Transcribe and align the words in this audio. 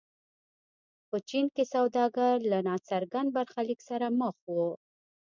په 1.09 1.17
چین 1.29 1.45
کې 1.55 1.63
سوداګر 1.73 2.35
له 2.51 2.57
ناڅرګند 2.67 3.29
برخلیک 3.37 3.79
سره 3.89 4.07
مخ 4.19 4.35
وو. 4.53 4.69